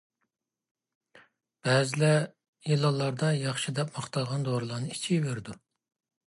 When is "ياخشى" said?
3.41-3.75